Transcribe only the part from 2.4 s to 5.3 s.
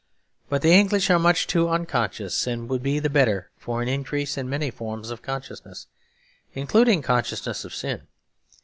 and would be the better for an increase in many forms of